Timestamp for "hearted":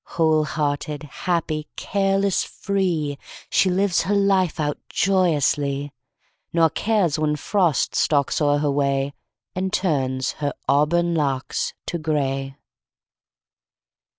0.45-1.03